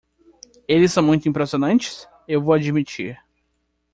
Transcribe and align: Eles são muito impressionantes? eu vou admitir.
Eles 0.67 0.91
são 0.91 1.03
muito 1.03 1.29
impressionantes? 1.29 2.07
eu 2.27 2.41
vou 2.41 2.55
admitir. 2.55 3.21